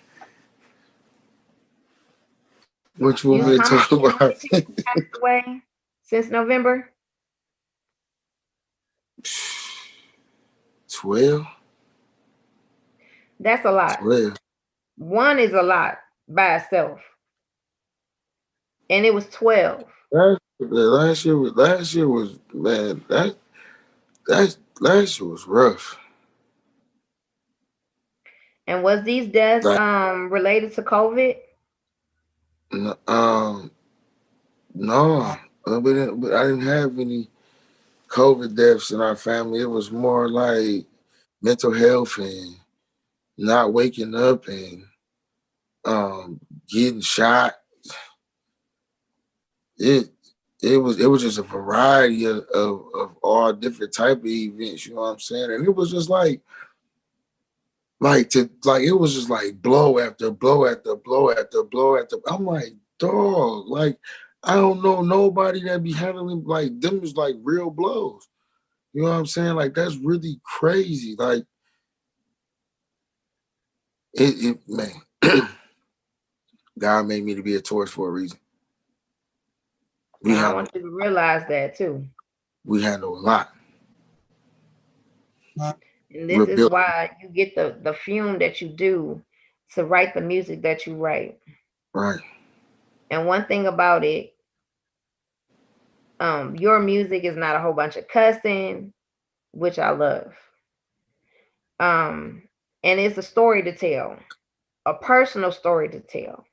[3.00, 4.36] want me to talk about?
[5.18, 5.62] away
[6.04, 6.92] since November.
[10.92, 11.46] Twelve.
[13.40, 14.00] That's a lot.
[14.00, 14.38] Twelve.
[14.98, 17.00] One is a lot by itself
[18.90, 19.84] and it was 12.
[20.12, 23.36] Last, last year was last year was man, that
[24.28, 25.98] that last year was rough.
[28.68, 31.38] And was these deaths like, um related to COVID?
[32.72, 33.72] No, um
[34.76, 35.22] no,
[35.66, 37.30] Uh, but, but I didn't have any
[38.10, 39.62] COVID deaths in our family.
[39.62, 40.86] It was more like
[41.42, 42.56] mental health and
[43.38, 44.86] not waking up and
[45.86, 46.40] um,
[46.70, 47.54] getting shot.
[49.78, 50.10] It
[50.62, 54.86] it was it was just a variety of, of, of all different type of events,
[54.86, 55.52] you know what I'm saying?
[55.52, 56.42] And it was just like
[58.04, 62.18] like to like it was just like blow after blow after blow after blow after
[62.28, 63.98] I'm like, dog, like
[64.44, 68.28] I don't know nobody that be handling like them is like real blows.
[68.92, 69.56] You know what I'm saying?
[69.56, 71.16] Like that's really crazy.
[71.18, 71.46] Like
[74.14, 74.92] it, it man,
[76.78, 78.38] God made me to be a Taurus for a reason.
[80.22, 82.06] We I want you to realize that too.
[82.66, 83.50] We handle a lot.
[86.14, 89.22] And this is why you get the the fume that you do
[89.74, 91.40] to write the music that you write.
[91.94, 92.20] Right.
[93.10, 94.34] And one thing about it,
[96.20, 98.94] um, your music is not a whole bunch of cussing,
[99.52, 100.34] which I love.
[101.80, 102.44] Um,
[102.84, 104.18] and it's a story to tell,
[104.86, 106.46] a personal story to tell.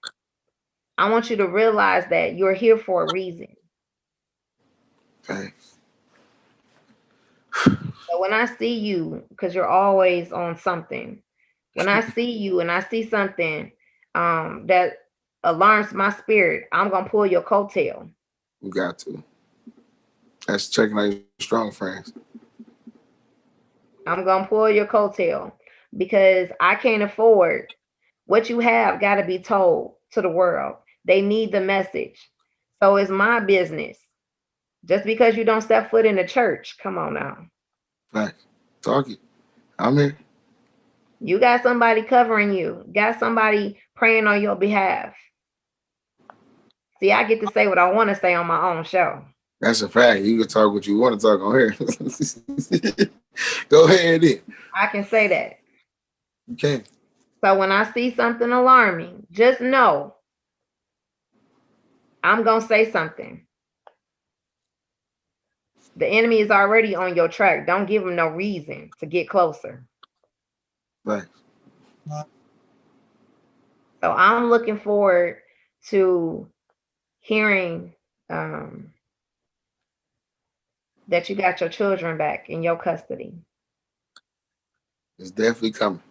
[0.98, 3.56] I want you to realize that you're here for a reason.
[5.22, 5.76] Thanks.
[8.11, 11.22] So when I see you, because you're always on something,
[11.74, 13.70] when I see you and I see something
[14.14, 14.94] um, that
[15.44, 18.11] alarms my spirit, I'm gonna pull your coattail.
[18.61, 19.22] You got to.
[20.48, 22.12] That's checking out your strong friends.
[24.06, 25.52] I'm gonna pull your coattail
[25.96, 27.72] because I can't afford
[28.26, 30.76] what you have got to be told to the world.
[31.04, 32.28] They need the message.
[32.82, 33.98] So it's my business
[34.84, 37.46] just because you don't step foot in the church, come on now.
[38.12, 38.34] Right.
[38.82, 39.18] Talk it.
[39.78, 40.16] I'm here.
[41.20, 45.14] You got somebody covering you, got somebody praying on your behalf.
[46.98, 49.22] See, I get to say what I want to say on my own show.
[49.61, 50.22] That's a fact.
[50.22, 51.74] You can talk what you want to talk on here.
[53.68, 54.22] Go ahead.
[54.22, 54.40] Then.
[54.74, 55.58] I can say that.
[56.48, 56.84] You can.
[57.42, 60.14] So when I see something alarming, just know
[62.22, 63.46] I'm going to say something.
[66.01, 67.66] The enemy is already on your track.
[67.66, 69.84] Don't give him no reason to get closer.
[71.05, 71.26] Right.
[74.03, 75.42] So I'm looking forward
[75.88, 76.48] to
[77.18, 77.92] hearing
[78.30, 78.94] um,
[81.09, 83.34] that you got your children back in your custody.
[85.18, 86.03] It's definitely coming.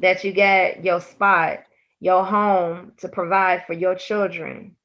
[0.00, 1.60] That you got your spot,
[1.98, 4.76] your home to provide for your children.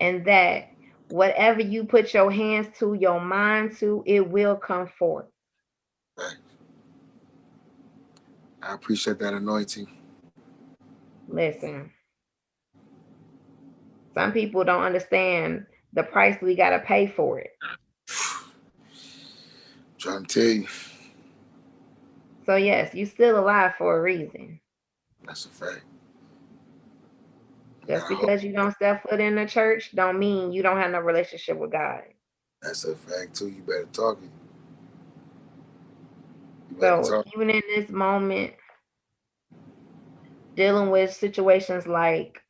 [0.00, 0.70] And that
[1.10, 5.26] whatever you put your hands to, your mind to, it will come forth.
[8.62, 9.86] I appreciate that anointing.
[11.28, 11.92] Listen,
[14.14, 17.50] some people don't understand the price we got to pay for it.
[17.62, 18.48] I'm
[19.98, 20.66] trying to tell you.
[22.46, 24.60] So, yes, you're still alive for a reason.
[25.24, 25.82] That's a fact.
[27.90, 31.00] Just because you don't step foot in the church don't mean you don't have no
[31.00, 32.02] relationship with God.
[32.62, 33.48] That's a fact too.
[33.48, 34.30] You better talk it.
[36.80, 37.26] so talk.
[37.34, 38.52] even in this moment,
[40.54, 42.40] dealing with situations like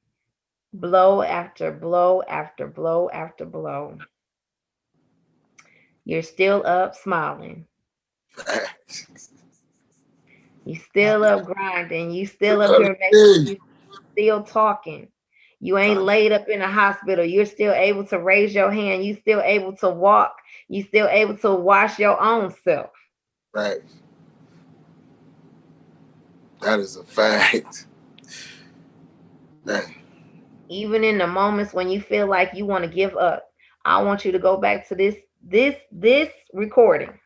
[0.74, 3.96] blow after blow after blow after blow,
[6.04, 7.66] you're still up smiling.
[10.66, 12.10] you still up grinding.
[12.10, 13.56] You still up here making, you
[14.12, 15.08] still talking.
[15.60, 17.24] You ain't laid up in a hospital.
[17.24, 19.04] You're still able to raise your hand.
[19.04, 20.34] You still able to walk.
[20.68, 22.90] You still able to wash your own self.
[23.52, 23.80] Right.
[26.62, 27.86] That is a fact.
[29.64, 29.82] Man.
[30.70, 33.46] Even in the moments when you feel like you want to give up,
[33.84, 37.18] I want you to go back to this this this recording.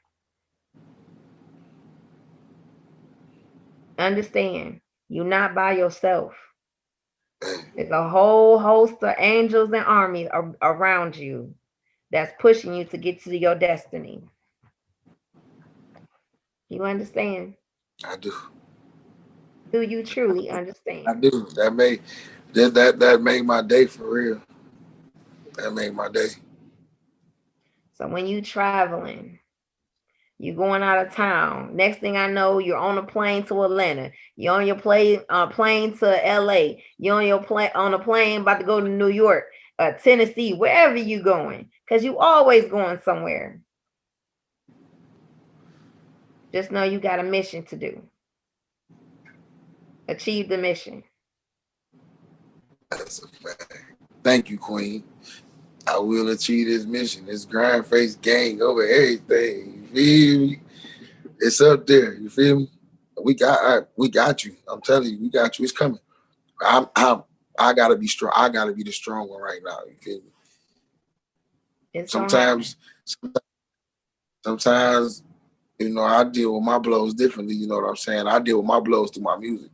[3.98, 6.34] Understand, you're not by yourself.
[7.74, 10.28] There's a whole host of angels and armies
[10.62, 11.54] around you
[12.10, 14.22] that's pushing you to get to your destiny.
[16.68, 17.54] You understand?
[18.04, 18.32] I do.
[19.72, 21.08] Do you truly understand?
[21.08, 21.48] I do.
[21.56, 22.02] That made
[22.52, 24.40] that that that made my day for real.
[25.54, 26.28] That made my day.
[27.94, 29.38] So when you traveling,
[30.38, 31.76] you're going out of town.
[31.76, 34.10] Next thing I know, you're on a plane to Atlanta.
[34.36, 36.80] You're on your plane uh, plane to LA.
[36.98, 39.44] You're on your plane on a plane about to go to New York,
[39.78, 43.60] uh, Tennessee, wherever you going, because you always going somewhere.
[46.52, 48.02] Just know you got a mission to do.
[50.08, 51.02] Achieve the mission.
[52.90, 53.72] That's a fact.
[54.22, 55.04] Thank you, Queen.
[55.86, 57.26] I will achieve this mission.
[57.26, 59.83] This grind face gang over everything.
[59.94, 60.60] You feel me?
[61.40, 62.14] It's up there.
[62.14, 62.70] You feel me?
[63.22, 64.56] We got I, we got you.
[64.68, 65.64] I'm telling you, we got you.
[65.64, 66.00] It's coming.
[66.62, 67.24] I'm I'm
[67.58, 68.32] I gotta be strong.
[68.36, 69.78] I gotta be the strong one right now.
[69.86, 70.30] You feel me?
[71.94, 73.44] It's sometimes, sometimes,
[74.44, 75.22] sometimes,
[75.78, 77.54] you know, I deal with my blows differently.
[77.54, 78.26] You know what I'm saying?
[78.26, 79.70] I deal with my blows through my music.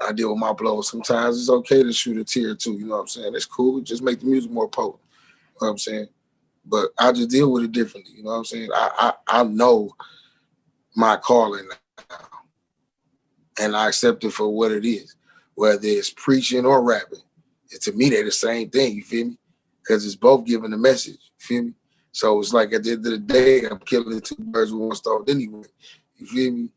[0.00, 0.90] I deal with my blows.
[0.90, 2.74] Sometimes it's okay to shoot a tear too.
[2.74, 3.34] You know what I'm saying?
[3.34, 3.80] It's cool.
[3.80, 5.00] Just make the music more potent.
[5.42, 6.08] You know what I'm saying?
[6.68, 8.12] But I just deal with it differently.
[8.16, 8.70] You know what I'm saying?
[8.74, 9.94] I I, I know
[10.94, 12.16] my calling now,
[13.60, 15.14] and I accept it for what it is,
[15.54, 17.22] whether it's preaching or rapping.
[17.80, 18.96] to me, they're the same thing.
[18.96, 19.38] You feel me?
[19.80, 21.18] Because it's both giving a message.
[21.38, 21.72] You feel me?
[22.12, 24.96] So it's like at the end of the day, I'm killing two birds with one
[24.96, 25.66] stone anyway.
[26.16, 26.68] You feel me?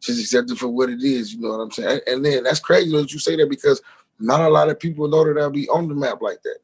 [0.00, 1.32] Just accept it for what it is.
[1.32, 2.00] You know what I'm saying?
[2.06, 3.80] And then that's crazy that you say that because
[4.18, 6.58] not a lot of people know that I'll be on the map like that.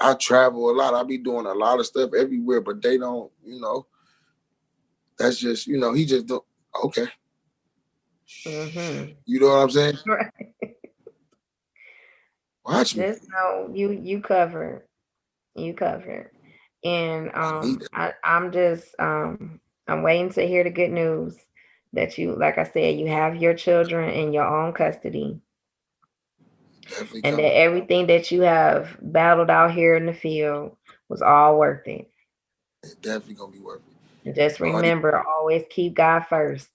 [0.00, 0.94] I travel a lot.
[0.94, 3.86] I be doing a lot of stuff everywhere, but they don't, you know.
[5.18, 6.44] That's just, you know, he just don't
[6.84, 7.08] okay.
[8.46, 9.12] Mm-hmm.
[9.26, 9.98] You know what I'm saying?
[10.06, 10.32] Right.
[12.64, 13.04] Watch me.
[13.04, 14.86] Just know you you covered.
[15.54, 16.30] You covered.
[16.84, 21.34] And um I, I'm just um I'm waiting to hear the good news
[21.94, 25.40] that you, like I said, you have your children in your own custody.
[26.90, 30.76] Definitely and that everything that you have battled out here in the field
[31.08, 32.10] was all worth it.
[32.82, 34.26] It's definitely gonna be worth it.
[34.26, 36.68] And just remember, always keep God first.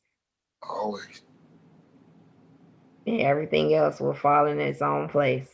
[0.61, 1.21] Always.
[3.05, 5.49] And everything else will fall in its own place.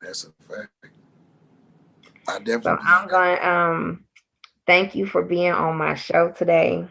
[0.00, 0.70] That's a fact.
[2.28, 2.62] I definitely.
[2.64, 3.38] So I'm going.
[3.42, 4.04] Um,
[4.66, 6.86] thank you for being on my show today.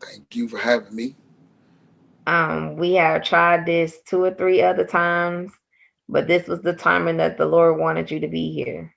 [0.00, 1.16] Thank you for having me.
[2.26, 5.52] Um, we have tried this two or three other times,
[6.10, 8.92] but this was the timing that the Lord wanted you to be here.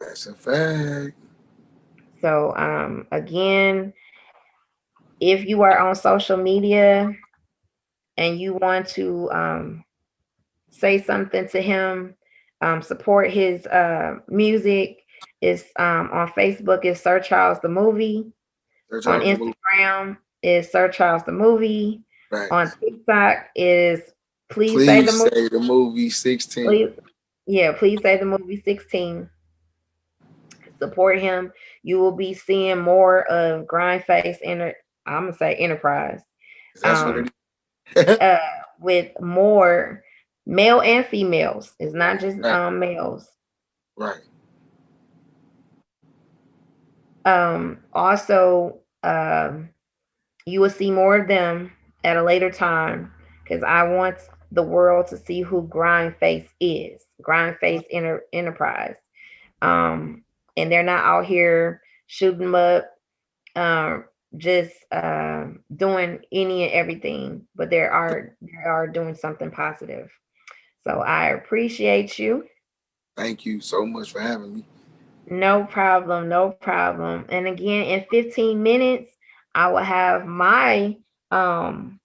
[0.00, 1.16] That's a fact.
[2.20, 3.92] So, um, again,
[5.20, 7.12] if you are on social media
[8.16, 9.84] and you want to um,
[10.70, 12.14] say something to him,
[12.60, 14.98] um, support his uh, music,
[15.40, 18.32] is um, on Facebook is Sir Charles the Movie.
[18.90, 22.02] Charles on Instagram is Sir Charles the Movie.
[22.30, 22.50] Right.
[22.50, 24.00] On TikTok is
[24.50, 25.30] Please, please say the movie.
[25.30, 26.66] Say the movie 16.
[26.66, 26.90] Please,
[27.46, 29.28] yeah, please say the movie 16.
[30.78, 31.52] Support him.
[31.82, 34.74] You will be seeing more of Grindface Enter.
[35.06, 36.20] I'm gonna say Enterprise.
[36.84, 37.30] Um,
[37.96, 38.38] uh,
[38.80, 40.02] with more
[40.46, 41.74] male and females.
[41.78, 42.52] It's not just right.
[42.52, 43.28] um, males.
[43.96, 44.20] Right.
[47.24, 47.78] Um.
[47.92, 49.70] Also, um,
[50.46, 51.72] you will see more of them
[52.04, 53.12] at a later time
[53.42, 54.18] because I want
[54.52, 58.96] the world to see who Grindface is, Grindface Inter- Enterprise.
[59.62, 60.24] Um,
[60.56, 62.90] and they're not out here shooting them up,
[63.56, 64.04] um,
[64.36, 70.10] just uh, doing any and everything, but they are they are doing something positive.
[70.84, 72.44] So I appreciate you.
[73.16, 74.64] Thank you so much for having me.
[75.26, 77.26] No problem, no problem.
[77.28, 79.12] And again, in 15 minutes,
[79.54, 80.96] I will have my
[81.30, 82.00] um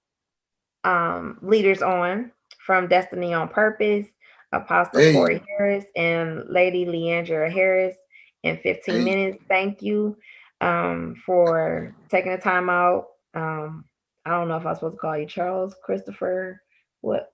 [0.84, 2.32] um leaders on
[2.65, 4.07] from Destiny on Purpose,
[4.51, 5.13] Apostle hey.
[5.13, 7.95] Corey Harris and Lady Leandra Harris
[8.43, 9.03] in 15 hey.
[9.03, 9.43] minutes.
[9.47, 10.17] Thank you
[10.61, 13.07] um, for taking the time out.
[13.34, 13.86] Um,
[14.25, 16.61] I don't know if I'm supposed to call you Charles, Christopher,
[17.01, 17.32] what?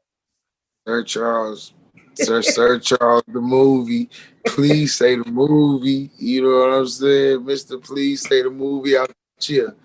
[0.87, 1.73] Sir Charles,
[2.15, 4.09] Sir Sir Charles, the movie.
[4.45, 6.11] Please say the movie.
[6.17, 7.77] You know what I'm saying, Mister?
[7.77, 9.75] Please say the movie out here.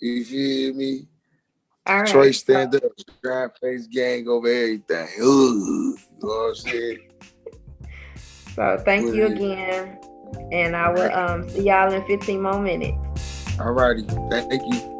[0.00, 1.06] You feel me?
[1.88, 2.34] All right.
[2.34, 2.82] stand up,
[3.22, 5.08] grind face gang over everything.
[5.22, 6.98] Ooh, you know what I'm saying?
[8.54, 9.98] So thank you again.
[10.52, 12.98] And I will um see y'all in 15 more minutes.
[13.58, 14.02] All righty.
[14.30, 14.97] Thank you.